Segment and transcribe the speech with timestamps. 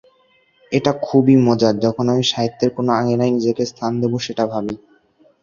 [0.71, 4.75] এটা খুবই মজার, যখন আমি সাহিত্যের কোনো আঙিনায় নিজেকে স্থান দেব, সেটা ভাবি।